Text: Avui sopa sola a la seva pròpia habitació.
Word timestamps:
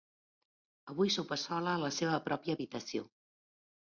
Avui 0.93 1.11
sopa 1.15 1.37
sola 1.41 1.73
a 1.75 1.81
la 1.83 1.91
seva 1.97 2.15
pròpia 2.31 2.55
habitació. 2.57 3.05